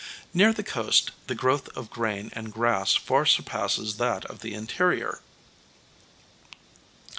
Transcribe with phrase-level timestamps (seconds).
[0.33, 5.19] Near the coast the growth of grain and grass far surpasses that of the interior.